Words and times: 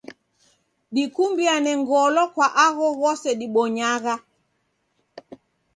Dikumbiane 0.93 1.71
ngolo 1.81 2.21
kwa 2.33 2.47
agho 2.65 2.87
ghose 2.99 3.29
dibpnyagha. 3.39 4.15